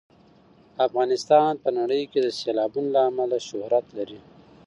افغانستان 0.87 1.51
په 1.63 1.69
نړۍ 1.77 2.03
کې 2.11 2.19
د 2.21 2.27
سیلابونو 2.39 2.89
له 2.95 3.01
امله 3.09 3.37
شهرت 3.47 3.85
لري. 3.97 4.19